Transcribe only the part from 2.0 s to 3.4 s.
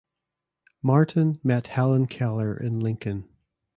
Keller in Lincoln.